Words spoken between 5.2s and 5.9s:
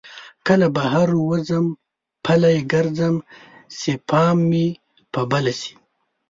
بله شي.